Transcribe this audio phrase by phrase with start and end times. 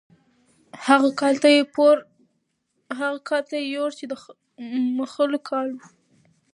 [2.97, 4.13] هغه کال ته یې یوړ چې د
[4.97, 5.77] ملخو کال و.